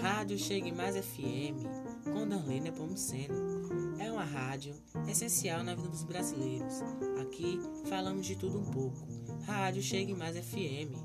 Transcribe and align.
Rádio 0.00 0.38
Chegue 0.38 0.72
Mais 0.72 0.96
FM, 0.96 1.62
com 2.04 2.26
Darlene 2.26 2.60
Nepomuceno. 2.60 3.34
É 4.00 4.10
uma 4.10 4.24
rádio 4.24 4.74
essencial 5.06 5.62
na 5.62 5.74
vida 5.74 5.88
dos 5.88 6.04
brasileiros. 6.04 6.80
Aqui 7.20 7.60
falamos 7.86 8.24
de 8.24 8.34
tudo 8.34 8.58
um 8.58 8.64
pouco. 8.64 9.06
Rádio 9.46 9.82
Chegue 9.82 10.14
Mais 10.14 10.38
FM. 10.38 10.96